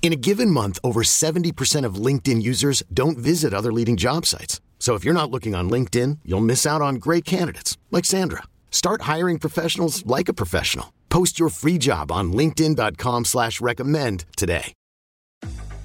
[0.00, 4.62] In a given month, over 70% of LinkedIn users don't visit other leading job sites.
[4.78, 8.44] So if you're not looking on LinkedIn, you'll miss out on great candidates like Sandra.
[8.70, 10.94] Start hiring professionals like a professional.
[11.10, 14.72] Post your free job on LinkedIn.com slash recommend today.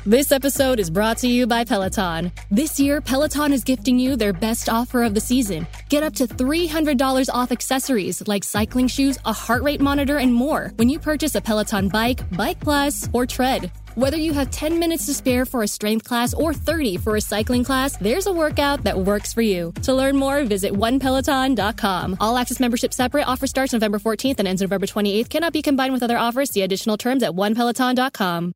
[0.06, 2.34] This episode is brought to you by Peloton.
[2.52, 5.66] This year, Peloton is gifting you their best offer of the season.
[5.88, 10.74] Get up to $300 off accessories like cycling shoes, a heart rate monitor, and more
[10.76, 13.72] when you purchase a Peloton bike, Bike Plus, or Tread.
[13.96, 17.22] Whether you have 10 minutes to spare for a strength class or 30 for a
[17.22, 19.72] cycling class, there's a workout that works for you.
[19.84, 22.18] To learn more, visit onepeloton.com.
[22.20, 23.28] All access membership separate.
[23.28, 25.30] Offer starts November 14th and ends November 28th.
[25.30, 26.50] Cannot be combined with other offers.
[26.50, 28.54] See additional terms at onepeloton.com.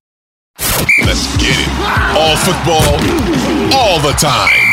[1.05, 1.69] Let's get it.
[2.17, 2.97] All football,
[3.77, 4.65] all the time.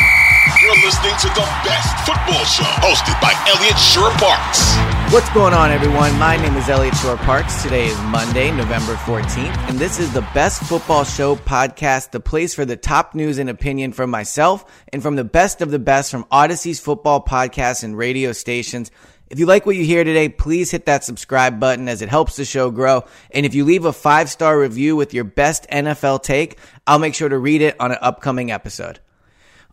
[0.62, 4.93] You're listening to the best football show hosted by Elliot Shorr-Parks.
[5.14, 6.18] What's going on, everyone?
[6.18, 7.62] My name is Elliot Shorr-Parks.
[7.62, 12.52] Today is Monday, November 14th, and this is the Best Football Show podcast, the place
[12.52, 16.10] for the top news and opinion from myself and from the best of the best
[16.10, 18.90] from Odyssey's football podcasts and radio stations.
[19.30, 22.34] If you like what you hear today, please hit that subscribe button as it helps
[22.34, 23.04] the show grow.
[23.30, 27.14] And if you leave a five star review with your best NFL take, I'll make
[27.14, 28.98] sure to read it on an upcoming episode.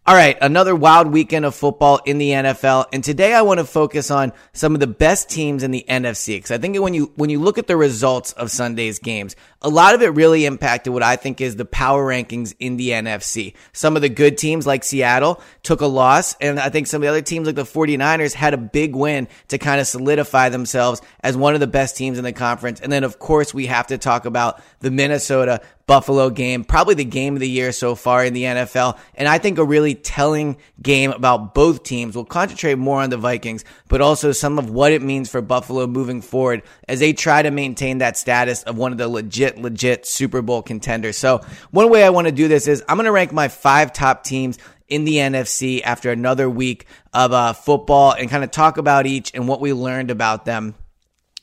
[0.08, 3.66] All right, another wild weekend of football in the NFL, and today I want to
[3.66, 7.12] focus on some of the best teams in the NFC because I think when you
[7.18, 10.92] when you look at the results of Sunday's games, a lot of it really impacted
[10.92, 13.54] what I think is the power rankings in the NFC.
[13.74, 17.04] Some of the good teams like Seattle took a loss, and I think some of
[17.04, 21.00] the other teams like the 49ers had a big win to kind of solidify themselves
[21.20, 22.82] as one of the best teams in the conference.
[22.82, 27.06] And then of course we have to talk about the Minnesota Buffalo game, probably the
[27.06, 28.98] game of the year so far in the NFL.
[29.16, 32.16] And I think a really telling game about both teams.
[32.16, 35.88] We'll concentrate more on the Vikings, but also some of what it means for Buffalo
[35.88, 40.06] moving forward as they try to maintain that status of one of the legit, legit
[40.06, 41.18] Super Bowl contenders.
[41.18, 43.94] So one way I want to do this is I'm going to rank my five
[43.94, 48.78] top teams in the NFC after another week of uh, football and kind of talk
[48.78, 50.76] about each and what we learned about them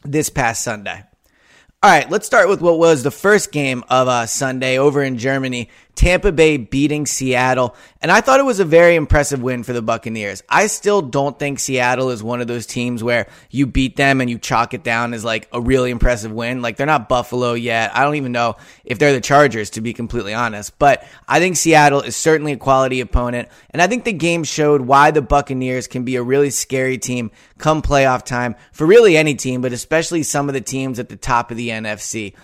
[0.04, 1.02] this past Sunday.
[1.80, 5.16] All right, let's start with what was the first game of uh, Sunday over in
[5.16, 5.70] Germany.
[5.98, 7.74] Tampa Bay beating Seattle.
[8.00, 10.44] And I thought it was a very impressive win for the Buccaneers.
[10.48, 14.30] I still don't think Seattle is one of those teams where you beat them and
[14.30, 16.62] you chalk it down as like a really impressive win.
[16.62, 17.90] Like they're not Buffalo yet.
[17.96, 18.54] I don't even know
[18.84, 20.78] if they're the Chargers, to be completely honest.
[20.78, 23.48] But I think Seattle is certainly a quality opponent.
[23.70, 27.32] And I think the game showed why the Buccaneers can be a really scary team
[27.58, 31.16] come playoff time for really any team, but especially some of the teams at the
[31.16, 32.34] top of the NFC.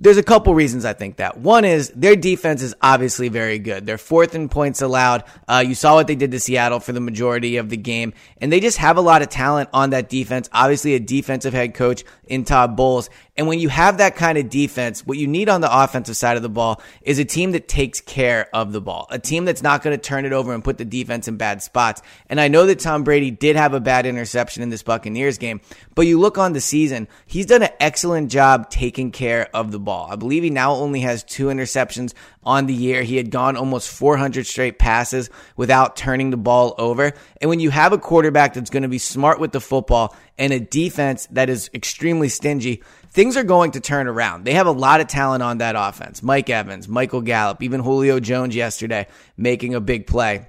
[0.00, 1.38] There's a couple reasons I think that.
[1.38, 3.84] One is their defense is obviously very good.
[3.84, 5.24] They're fourth in points allowed.
[5.48, 8.52] Uh, you saw what they did to Seattle for the majority of the game, and
[8.52, 10.48] they just have a lot of talent on that defense.
[10.52, 13.10] Obviously, a defensive head coach in Todd Bowles.
[13.38, 16.36] And when you have that kind of defense, what you need on the offensive side
[16.36, 19.62] of the ball is a team that takes care of the ball, a team that's
[19.62, 22.02] not going to turn it over and put the defense in bad spots.
[22.28, 25.60] And I know that Tom Brady did have a bad interception in this Buccaneers game,
[25.94, 29.78] but you look on the season, he's done an excellent job taking care of the
[29.78, 30.08] ball.
[30.10, 32.14] I believe he now only has two interceptions
[32.48, 33.02] on the year.
[33.02, 37.12] He had gone almost 400 straight passes without turning the ball over.
[37.42, 40.50] And when you have a quarterback that's going to be smart with the football and
[40.50, 44.44] a defense that is extremely stingy, things are going to turn around.
[44.44, 46.22] They have a lot of talent on that offense.
[46.22, 50.48] Mike Evans, Michael Gallup, even Julio Jones yesterday making a big play.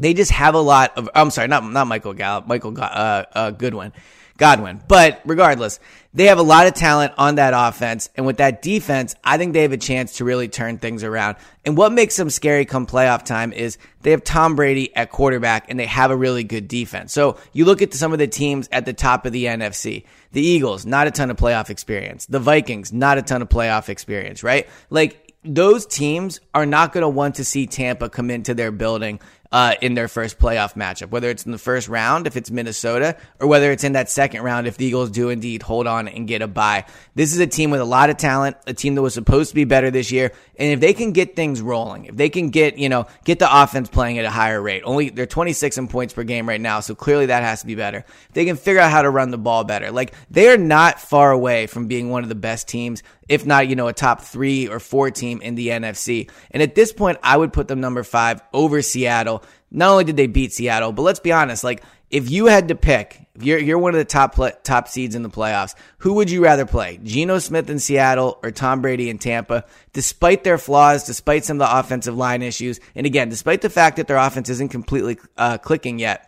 [0.00, 1.08] They just have a lot of.
[1.14, 3.92] I'm sorry, not not Michael Gallup, Michael uh, uh, Goodwin.
[4.38, 4.80] Godwin.
[4.88, 5.80] But regardless,
[6.14, 8.08] they have a lot of talent on that offense.
[8.14, 11.36] And with that defense, I think they have a chance to really turn things around.
[11.66, 15.66] And what makes them scary come playoff time is they have Tom Brady at quarterback
[15.68, 17.12] and they have a really good defense.
[17.12, 20.04] So you look at some of the teams at the top of the NFC.
[20.32, 22.26] The Eagles, not a ton of playoff experience.
[22.26, 24.68] The Vikings, not a ton of playoff experience, right?
[24.88, 29.20] Like those teams are not going to want to see Tampa come into their building
[29.50, 33.16] uh, in their first playoff matchup, whether it's in the first round if it's Minnesota,
[33.40, 36.28] or whether it's in that second round if the Eagles do indeed hold on and
[36.28, 36.84] get a bye.
[37.14, 39.54] This is a team with a lot of talent, a team that was supposed to
[39.54, 42.78] be better this year, and if they can get things rolling, if they can get
[42.78, 46.12] you know get the offense playing at a higher rate, only they're 26 in points
[46.12, 47.98] per game right now, so clearly that has to be better.
[47.98, 51.00] If they can figure out how to run the ball better, like they are not
[51.00, 54.22] far away from being one of the best teams if not, you know, a top
[54.22, 56.30] three or four team in the NFC.
[56.50, 59.37] And at this point, I would put them number five over Seattle.
[59.70, 62.74] Not only did they beat Seattle, but let's be honest, like if you had to
[62.74, 66.30] pick, if you're, you're one of the top top seeds in the playoffs, who would
[66.30, 66.98] you rather play?
[67.02, 69.64] Geno Smith in Seattle or Tom Brady in Tampa?
[69.92, 73.96] Despite their flaws, despite some of the offensive line issues, and again, despite the fact
[73.96, 76.27] that their offense isn't completely uh, clicking yet,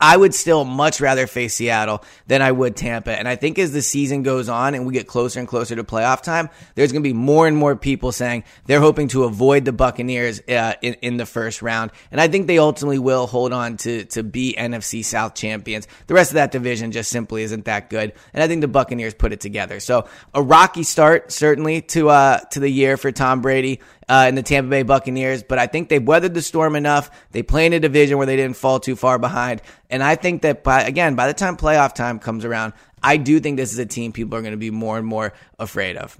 [0.00, 3.12] I would still much rather face Seattle than I would Tampa.
[3.12, 5.84] And I think as the season goes on and we get closer and closer to
[5.84, 9.64] playoff time, there's going to be more and more people saying they're hoping to avoid
[9.64, 11.90] the Buccaneers uh, in, in the first round.
[12.10, 15.86] And I think they ultimately will hold on to, to be NFC South champions.
[16.06, 18.12] The rest of that division just simply isn't that good.
[18.32, 19.80] And I think the Buccaneers put it together.
[19.80, 24.34] So a rocky start, certainly, to, uh, to the year for Tom Brady uh, in
[24.34, 27.10] the Tampa Bay Buccaneers, but I think they've weathered the storm enough.
[27.32, 29.62] They play in a division where they didn't fall too far behind.
[29.90, 32.72] And I think that by, again, by the time playoff time comes around,
[33.02, 35.32] I do think this is a team people are going to be more and more
[35.58, 36.18] afraid of.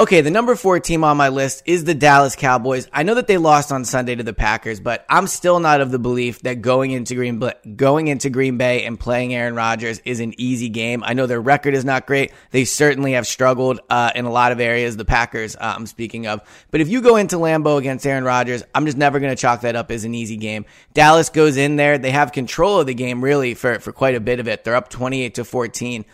[0.00, 2.88] Okay, the number four team on my list is the Dallas Cowboys.
[2.92, 5.92] I know that they lost on Sunday to the Packers, but I'm still not of
[5.92, 7.40] the belief that going into Green
[7.76, 11.04] going into Green Bay and playing Aaron Rodgers is an easy game.
[11.04, 12.32] I know their record is not great.
[12.50, 14.96] They certainly have struggled uh, in a lot of areas.
[14.96, 16.40] The Packers, uh, I'm speaking of.
[16.72, 19.60] But if you go into Lambeau against Aaron Rodgers, I'm just never going to chalk
[19.60, 20.64] that up as an easy game.
[20.94, 21.98] Dallas goes in there.
[21.98, 24.64] They have control of the game really for for quite a bit of it.
[24.64, 26.04] They're up 28 to 14.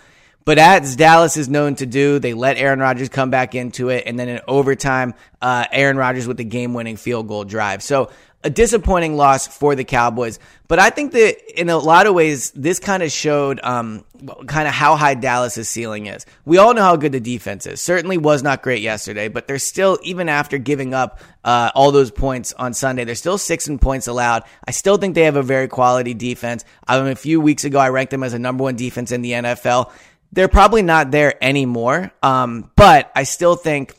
[0.44, 4.04] But as Dallas is known to do, they let Aaron Rodgers come back into it,
[4.06, 7.82] and then in overtime, uh, Aaron Rodgers with the game-winning field goal drive.
[7.82, 8.10] So
[8.42, 10.38] a disappointing loss for the Cowboys.
[10.66, 14.04] But I think that in a lot of ways, this kind of showed um,
[14.46, 16.24] kind of how high Dallas's ceiling is.
[16.46, 17.80] We all know how good the defense is.
[17.82, 22.10] Certainly was not great yesterday, but they're still, even after giving up uh, all those
[22.10, 24.44] points on Sunday, they're still six in points allowed.
[24.66, 26.64] I still think they have a very quality defense.
[26.88, 29.32] Um, a few weeks ago, I ranked them as a number one defense in the
[29.32, 29.90] NFL.
[30.32, 32.12] They're probably not there anymore.
[32.22, 33.94] Um, but I still think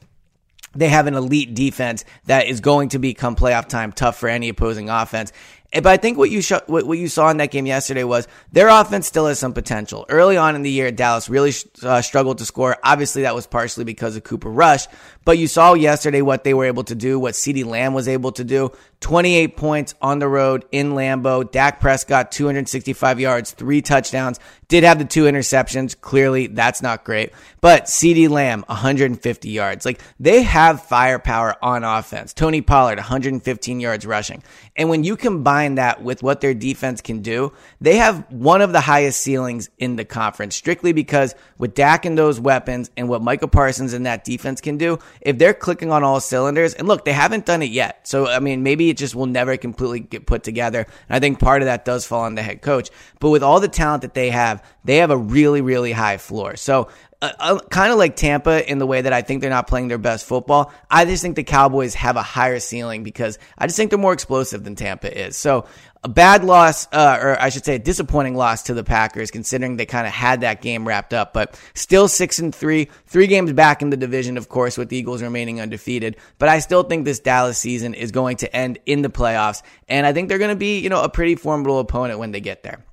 [0.73, 4.49] they have an elite defense that is going to become playoff time tough for any
[4.49, 5.33] opposing offense.
[5.73, 8.27] But I think what you sh- what, what you saw in that game yesterday was
[8.51, 10.05] their offense still has some potential.
[10.09, 12.75] Early on in the year, Dallas really uh, struggled to score.
[12.83, 14.87] Obviously, that was partially because of Cooper Rush,
[15.23, 18.31] but you saw yesterday what they were able to do, what CeeDee Lamb was able
[18.33, 18.71] to do.
[19.01, 21.49] 28 points on the road in Lambeau.
[21.49, 24.39] Dak Prescott, 265 yards, three touchdowns.
[24.67, 25.99] Did have the two interceptions.
[25.99, 27.33] Clearly, that's not great.
[27.61, 29.85] But CeeDee Lamb, 150 yards.
[29.85, 32.33] Like, they have firepower on offense.
[32.33, 34.43] Tony Pollard, 115 yards rushing.
[34.75, 38.71] And when you combine that with what their defense can do, they have one of
[38.71, 43.21] the highest ceilings in the conference, strictly because with Dak and those weapons and what
[43.21, 47.05] Micah Parsons and that defense can do, if they're clicking on all cylinders, and look,
[47.05, 48.07] they haven't done it yet.
[48.07, 50.85] So, I mean, maybe it just will never completely get put together.
[51.09, 52.89] And I think part of that does fall on the head coach.
[53.19, 56.55] But with all the talent that they have, they have a really, really high floor.
[56.55, 56.89] So,
[57.21, 59.87] uh, uh, kind of like Tampa in the way that I think they're not playing
[59.89, 60.73] their best football.
[60.89, 64.13] I just think the Cowboys have a higher ceiling because I just think they're more
[64.13, 65.37] explosive than Tampa is.
[65.37, 65.65] So
[66.03, 69.77] a bad loss, uh, or I should say a disappointing loss to the Packers, considering
[69.77, 73.53] they kind of had that game wrapped up, but still six and three, three games
[73.53, 76.17] back in the division, of course, with the Eagles remaining undefeated.
[76.39, 80.07] But I still think this Dallas season is going to end in the playoffs, and
[80.07, 82.63] I think they're going to be, you know, a pretty formidable opponent when they get
[82.63, 82.83] there.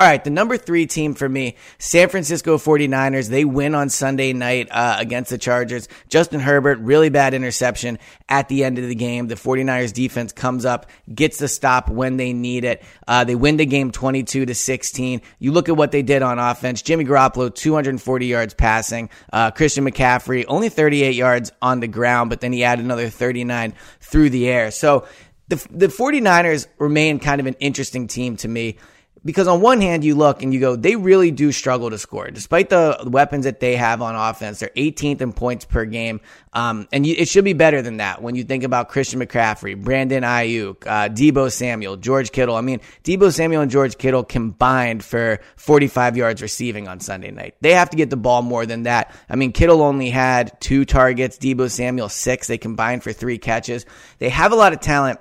[0.00, 3.28] All right, the number three team for me, San Francisco 49ers.
[3.28, 5.88] They win on Sunday night uh, against the Chargers.
[6.08, 9.26] Justin Herbert, really bad interception at the end of the game.
[9.26, 12.82] The 49ers defense comes up, gets the stop when they need it.
[13.06, 15.20] Uh, they win the game 22 to 16.
[15.38, 16.80] You look at what they did on offense.
[16.80, 19.10] Jimmy Garoppolo, 240 yards passing.
[19.30, 23.74] Uh, Christian McCaffrey, only 38 yards on the ground, but then he added another 39
[24.00, 24.70] through the air.
[24.70, 25.06] So
[25.48, 28.78] the, the 49ers remain kind of an interesting team to me
[29.24, 32.30] because on one hand you look and you go they really do struggle to score.
[32.30, 36.20] Despite the weapons that they have on offense they're 18th in points per game.
[36.52, 39.80] Um, and you, it should be better than that when you think about christian mccaffrey
[39.80, 42.56] brandon aiyuk uh, deebo samuel george kittle.
[42.56, 47.54] I mean deebo samuel and george kittle combined for 45 yards receiving on sunday night.
[47.60, 49.14] They have to get the ball more than that.
[49.28, 52.46] I mean kittle only had two targets deebo samuel six.
[52.46, 53.86] They combined for three catches.
[54.18, 55.20] They have a lot of talent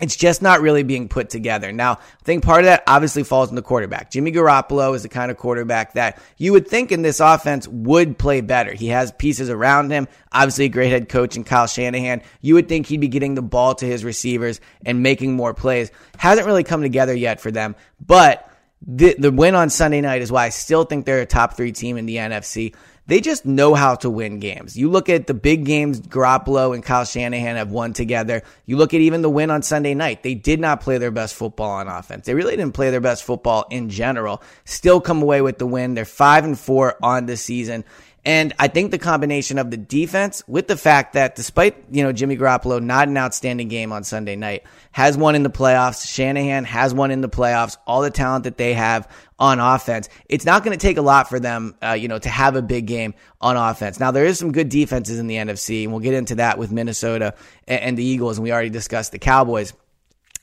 [0.00, 1.72] it's just not really being put together.
[1.72, 4.10] Now, I think part of that obviously falls on the quarterback.
[4.10, 8.18] Jimmy Garoppolo is the kind of quarterback that you would think in this offense would
[8.18, 8.72] play better.
[8.72, 12.22] He has pieces around him, obviously a great head coach in Kyle Shanahan.
[12.42, 15.90] You would think he'd be getting the ball to his receivers and making more plays.
[16.18, 17.74] Hasn't really come together yet for them,
[18.04, 18.50] but
[18.86, 21.72] the, the win on Sunday night is why I still think they're a top three
[21.72, 22.74] team in the NFC
[23.06, 24.76] they just know how to win games.
[24.76, 28.42] You look at the big games Garoppolo and Kyle Shanahan have won together.
[28.64, 30.22] You look at even the win on Sunday night.
[30.22, 32.26] They did not play their best football on offense.
[32.26, 34.42] They really didn't play their best football in general.
[34.64, 35.94] Still come away with the win.
[35.94, 37.84] They're five and four on the season.
[38.26, 42.10] And I think the combination of the defense with the fact that despite, you know,
[42.12, 46.12] Jimmy Garoppolo not an outstanding game on Sunday night, has won in the playoffs.
[46.12, 47.76] Shanahan has won in the playoffs.
[47.86, 50.08] All the talent that they have on offense.
[50.28, 52.62] It's not going to take a lot for them, uh, you know, to have a
[52.62, 54.00] big game on offense.
[54.00, 56.72] Now there is some good defenses in the NFC and we'll get into that with
[56.72, 57.32] Minnesota
[57.68, 58.38] and, and the Eagles.
[58.38, 59.72] And we already discussed the Cowboys.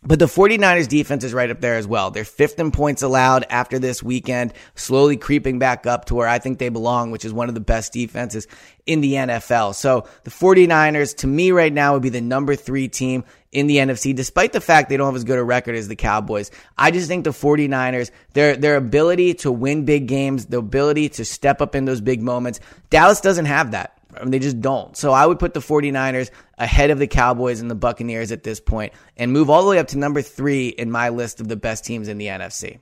[0.06, 2.12] But the 49ers defense is right up there as well.
[2.12, 6.40] They're fifth in points allowed after this weekend, slowly creeping back up to where I
[6.40, 8.46] think they belong, which is one of the best defenses
[8.86, 9.76] in the NFL.
[9.76, 13.78] So the 49ers to me right now would be the number three team in the
[13.78, 16.52] NFC, despite the fact they don't have as good a record as the Cowboys.
[16.78, 21.24] I just think the 49ers, their, their ability to win big games, the ability to
[21.24, 23.98] step up in those big moments, Dallas doesn't have that.
[24.18, 24.96] I mean, they just don't.
[24.96, 28.60] So I would put the 49ers ahead of the Cowboys and the Buccaneers at this
[28.60, 31.56] point and move all the way up to number three in my list of the
[31.56, 32.80] best teams in the NFC.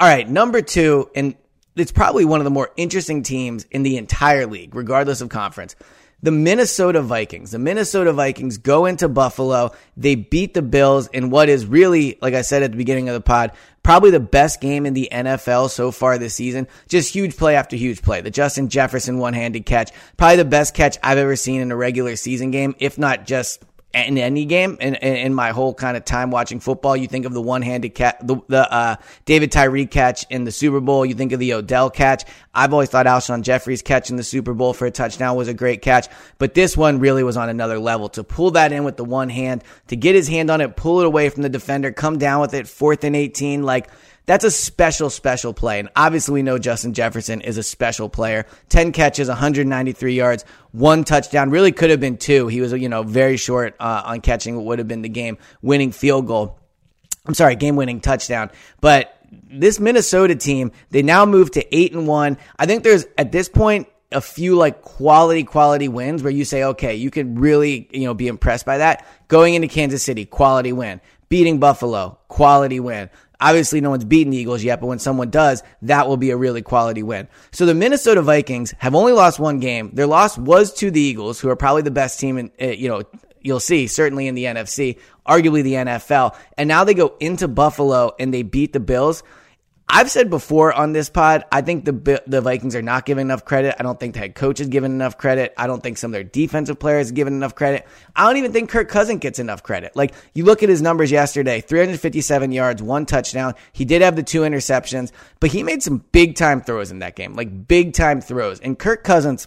[0.00, 1.36] All right, number two, and
[1.76, 5.76] it's probably one of the more interesting teams in the entire league, regardless of conference
[6.22, 7.50] the Minnesota Vikings.
[7.50, 9.72] The Minnesota Vikings go into Buffalo.
[9.96, 13.14] They beat the Bills in what is really, like I said at the beginning of
[13.14, 13.52] the pod,
[13.82, 16.68] probably the best game in the NFL so far this season.
[16.88, 18.20] Just huge play after huge play.
[18.20, 22.14] The Justin Jefferson one-handed catch, probably the best catch I've ever seen in a regular
[22.14, 26.30] season game, if not just in any game in, in my whole kind of time
[26.30, 26.96] watching football.
[26.96, 30.80] You think of the one-handed catch, the, the uh, David Tyree catch in the Super
[30.80, 31.04] Bowl.
[31.04, 32.24] You think of the Odell catch.
[32.54, 35.54] I've always thought Alshon Jeffery's catch in the Super Bowl for a touchdown was a
[35.54, 36.08] great catch,
[36.38, 38.08] but this one really was on another level.
[38.10, 41.00] To pull that in with the one hand, to get his hand on it, pull
[41.00, 43.88] it away from the defender, come down with it, fourth and 18, like–
[44.26, 45.80] that's a special, special play.
[45.80, 48.46] And obviously, we know Justin Jefferson is a special player.
[48.68, 51.50] 10 catches, 193 yards, one touchdown.
[51.50, 52.46] Really could have been two.
[52.46, 55.38] He was, you know, very short uh, on catching what would have been the game
[55.60, 56.58] winning field goal.
[57.26, 58.50] I'm sorry, game winning touchdown.
[58.80, 62.38] But this Minnesota team, they now move to eight and one.
[62.58, 66.64] I think there's at this point a few like quality, quality wins where you say,
[66.64, 69.06] okay, you can really, you know, be impressed by that.
[69.28, 71.00] Going into Kansas City, quality win.
[71.28, 73.08] Beating Buffalo, quality win.
[73.42, 76.36] Obviously, no one's beaten the Eagles yet, but when someone does, that will be a
[76.36, 77.26] really quality win.
[77.50, 79.90] So the Minnesota Vikings have only lost one game.
[79.94, 82.88] Their loss was to the Eagles, who are probably the best team in, uh, you
[82.88, 83.02] know,
[83.40, 86.36] you'll see, certainly in the NFC, arguably the NFL.
[86.56, 89.24] And now they go into Buffalo and they beat the Bills.
[89.94, 93.44] I've said before on this pod, I think the the Vikings are not giving enough
[93.44, 93.76] credit.
[93.78, 95.52] I don't think the head coach is given enough credit.
[95.58, 97.86] I don't think some of their defensive players are given enough credit.
[98.16, 99.94] I don't even think Kirk Cousins gets enough credit.
[99.94, 103.54] Like you look at his numbers yesterday, 357 yards, one touchdown.
[103.74, 107.14] He did have the two interceptions, but he made some big time throws in that
[107.14, 108.60] game, like big time throws.
[108.60, 109.46] And Kirk Cousins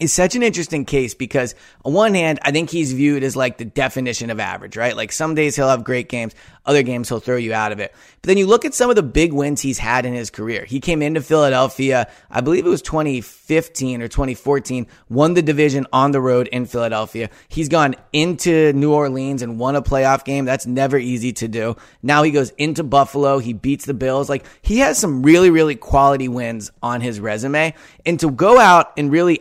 [0.00, 3.58] is such an interesting case because on one hand, I think he's viewed as like
[3.58, 4.96] the definition of average, right?
[4.96, 6.34] Like some days he'll have great games,
[6.64, 7.92] other games he'll throw you out of it.
[8.20, 10.64] But then you look at some of the big wins he's had in his career.
[10.64, 16.12] He came into Philadelphia, I believe it was 2015 or 2014, won the division on
[16.12, 17.30] the road in Philadelphia.
[17.48, 20.44] He's gone into New Orleans and won a playoff game.
[20.44, 21.76] That's never easy to do.
[22.02, 23.38] Now he goes into Buffalo.
[23.38, 24.28] He beats the Bills.
[24.28, 27.74] Like he has some really, really quality wins on his resume.
[28.06, 29.40] And to go out and really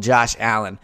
[0.00, 0.78] Josh Allen,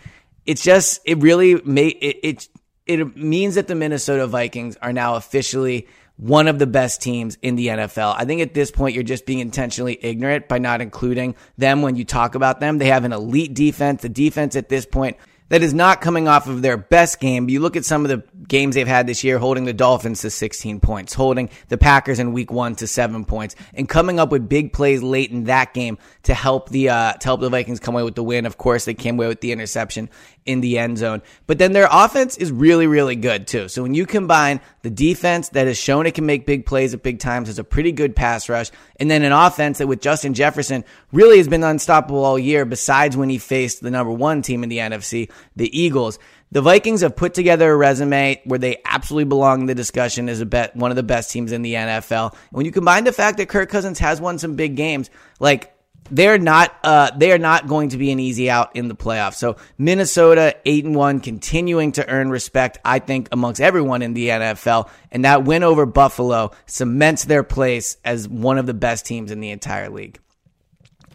[0.46, 2.48] it's just, it really made it, it
[2.86, 7.56] it means that the Minnesota Vikings are now officially one of the best teams in
[7.56, 8.14] the NFL.
[8.16, 11.96] I think at this point, you're just being intentionally ignorant by not including them when
[11.96, 12.78] you talk about them.
[12.78, 14.02] They have an elite defense.
[14.02, 15.16] The defense at this point
[15.50, 17.48] that is not coming off of their best game.
[17.48, 20.30] You look at some of the games they've had this year, holding the Dolphins to
[20.30, 24.48] 16 points, holding the Packers in week one to seven points, and coming up with
[24.48, 27.94] big plays late in that game to help the, uh, to help the Vikings come
[27.94, 28.46] away with the win.
[28.46, 30.08] Of course, they came away with the interception
[30.50, 31.22] in the end zone.
[31.46, 33.68] But then their offense is really, really good too.
[33.68, 37.02] So when you combine the defense that has shown it can make big plays at
[37.02, 40.34] big times, has a pretty good pass rush, and then an offense that with Justin
[40.34, 44.62] Jefferson really has been unstoppable all year, besides when he faced the number one team
[44.62, 46.18] in the NFC, the Eagles.
[46.52, 50.40] The Vikings have put together a resume where they absolutely belong in the discussion as
[50.40, 52.32] a bet, one of the best teams in the NFL.
[52.32, 55.72] And when you combine the fact that Kirk Cousins has won some big games, like
[56.10, 59.34] they're not uh, they are not going to be an easy out in the playoffs.
[59.34, 64.28] So Minnesota eight and one, continuing to earn respect, I think, amongst everyone in the
[64.28, 69.30] NFL, and that win over Buffalo cements their place as one of the best teams
[69.30, 70.18] in the entire league.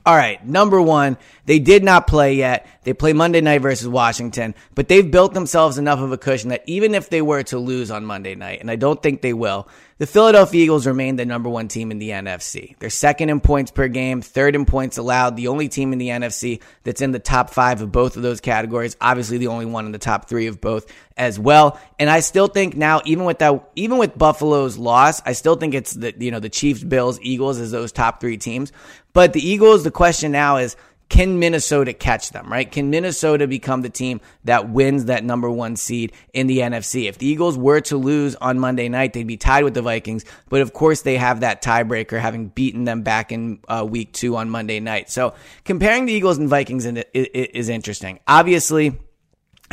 [0.07, 2.67] All right, number one, they did not play yet.
[2.83, 6.61] They play Monday night versus Washington, but they've built themselves enough of a cushion that
[6.67, 9.67] even if they were to lose on Monday night, and I don't think they will,
[9.97, 12.77] the Philadelphia Eagles remain the number one team in the NFC.
[12.77, 16.09] They're second in points per game, third in points allowed, the only team in the
[16.09, 18.97] NFC that's in the top five of both of those categories.
[19.01, 20.85] Obviously, the only one in the top three of both
[21.17, 21.79] as well.
[21.97, 25.73] And I still think now, even with that, even with Buffalo's loss, I still think
[25.73, 28.71] it's the, you know, the Chiefs, Bills, Eagles as those top three teams.
[29.13, 30.75] But the Eagles, the question now is,
[31.07, 32.69] can Minnesota catch them, right?
[32.69, 37.07] Can Minnesota become the team that wins that number one seed in the NFC?
[37.07, 40.25] If the Eagles were to lose on Monday night, they'd be tied with the Vikings.
[40.49, 44.35] But of course, they have that tiebreaker, having beaten them back in uh, week two
[44.35, 45.11] on Monday night.
[45.11, 48.19] So comparing the Eagles and Vikings is interesting.
[48.27, 48.97] Obviously,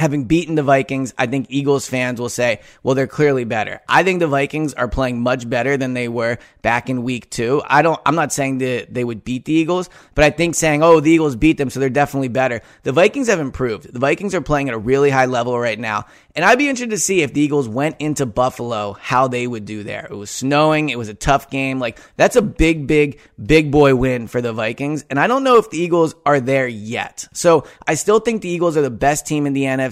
[0.03, 3.81] having beaten the Vikings, I think Eagles fans will say, well, they're clearly better.
[3.89, 7.63] I think the Vikings are playing much better than they were back in week two.
[7.65, 10.83] I don't, I'm not saying that they would beat the Eagles, but I think saying,
[10.83, 12.63] oh, the Eagles beat them, so they're definitely better.
[12.83, 13.93] The Vikings have improved.
[13.93, 16.07] The Vikings are playing at a really high level right now.
[16.35, 19.67] And I'd be interested to see if the Eagles went into Buffalo, how they would
[19.67, 20.09] do there.
[20.11, 20.89] It was snowing.
[20.89, 21.79] It was a tough game.
[21.79, 25.05] Like, that's a big, big, big boy win for the Vikings.
[25.11, 27.29] And I don't know if the Eagles are there yet.
[27.35, 29.92] So I still think the Eagles are the best team in the NFC.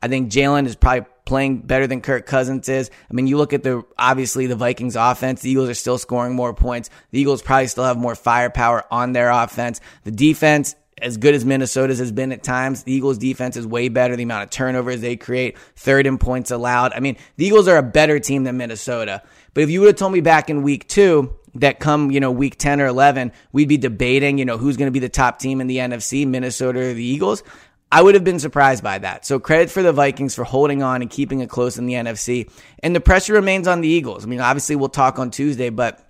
[0.00, 2.90] I think Jalen is probably playing better than Kirk Cousins is.
[3.10, 6.34] I mean, you look at the obviously the Vikings offense, the Eagles are still scoring
[6.34, 6.90] more points.
[7.10, 9.80] The Eagles probably still have more firepower on their offense.
[10.04, 13.88] The defense as good as Minnesota's has been at times, the Eagles defense is way
[13.88, 14.14] better.
[14.14, 16.92] The amount of turnovers they create, third in points allowed.
[16.92, 19.22] I mean, the Eagles are a better team than Minnesota.
[19.52, 22.30] But if you would have told me back in week two that come, you know,
[22.30, 25.38] week 10 or 11, we'd be debating, you know, who's going to be the top
[25.38, 27.42] team in the NFC, Minnesota or the Eagles,
[27.92, 29.26] I would have been surprised by that.
[29.26, 32.50] So credit for the Vikings for holding on and keeping it close in the NFC.
[32.82, 34.24] And the pressure remains on the Eagles.
[34.24, 36.02] I mean, obviously we'll talk on Tuesday, but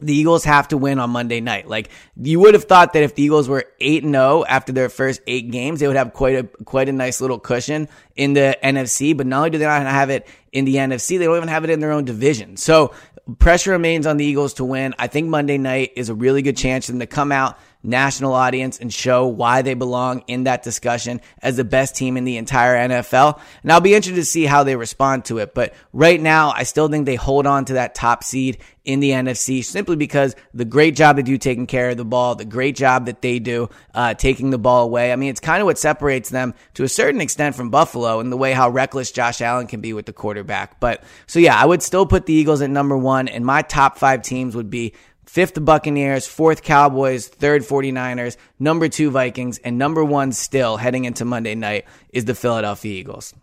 [0.00, 1.66] the Eagles have to win on Monday night.
[1.66, 5.20] Like you would have thought that if the Eagles were 8 0 after their first
[5.26, 9.16] 8 games, they would have quite a quite a nice little cushion in the NFC,
[9.16, 11.64] but not only do they not have it in the NFC, they don't even have
[11.64, 12.56] it in their own division.
[12.56, 12.94] So
[13.40, 14.94] pressure remains on the Eagles to win.
[14.98, 18.34] I think Monday night is a really good chance for them to come out national
[18.34, 22.36] audience and show why they belong in that discussion as the best team in the
[22.36, 23.40] entire NFL.
[23.62, 25.54] And I'll be interested to see how they respond to it.
[25.54, 29.10] But right now, I still think they hold on to that top seed in the
[29.10, 32.74] NFC simply because the great job they do taking care of the ball, the great
[32.74, 35.12] job that they do uh, taking the ball away.
[35.12, 38.32] I mean, it's kind of what separates them to a certain extent from Buffalo and
[38.32, 40.80] the way how reckless Josh Allen can be with the quarterback.
[40.80, 43.98] But so yeah, I would still put the Eagles at number one, and my top
[43.98, 44.94] five teams would be
[45.28, 51.24] fifth Buccaneers, fourth Cowboys, third 49ers, number two Vikings, and number one still heading into
[51.24, 53.34] Monday night is the Philadelphia Eagles.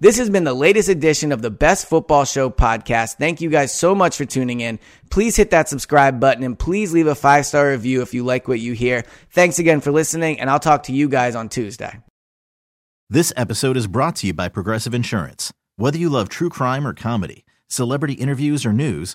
[0.00, 3.18] This has been the latest edition of the Best Football Show podcast.
[3.18, 4.80] Thank you guys so much for tuning in.
[5.10, 8.48] Please hit that subscribe button and please leave a five star review if you like
[8.48, 9.04] what you hear.
[9.30, 12.00] Thanks again for listening, and I'll talk to you guys on Tuesday.
[13.10, 15.52] This episode is brought to you by Progressive Insurance.
[15.76, 19.14] Whether you love true crime or comedy, celebrity interviews or news,